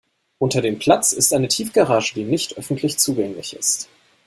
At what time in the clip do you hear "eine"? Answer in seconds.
1.31-1.47